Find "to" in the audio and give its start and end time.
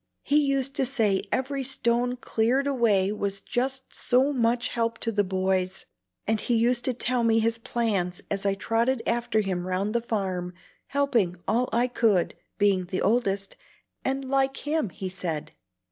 0.77-0.85, 4.97-5.11, 6.85-6.93